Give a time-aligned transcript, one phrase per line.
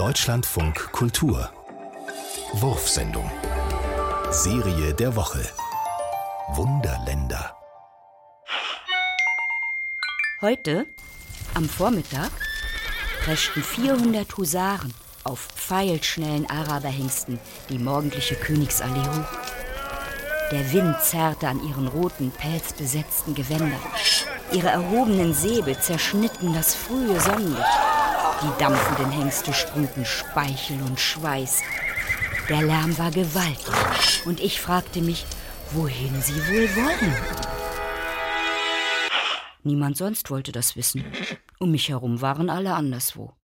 [0.00, 1.52] Deutschlandfunk Kultur
[2.54, 3.30] Wurfsendung
[4.30, 5.46] Serie der Woche
[6.54, 7.54] Wunderländer
[10.40, 10.86] Heute,
[11.52, 12.30] am Vormittag,
[13.26, 14.94] preschten 400 Husaren
[15.24, 17.38] auf pfeilschnellen Araberhengsten
[17.68, 19.38] die morgendliche Königsallee hoch.
[20.50, 23.82] Der Wind zerrte an ihren roten, pelzbesetzten Gewändern.
[24.50, 27.99] Ihre erhobenen Säbel zerschnitten das frühe Sonnenlicht.
[28.42, 31.62] Die dampfenden Hengste sprühten Speichel und Schweiß.
[32.48, 33.74] Der Lärm war gewaltig
[34.24, 35.26] und ich fragte mich,
[35.72, 37.14] wohin sie wohl wollen.
[39.62, 41.04] Niemand sonst wollte das wissen.
[41.58, 43.34] Um mich herum waren alle anderswo.